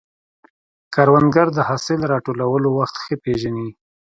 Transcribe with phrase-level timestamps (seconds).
[0.93, 3.69] کروندګر د حاصل راټولولو وخت ښه پېژني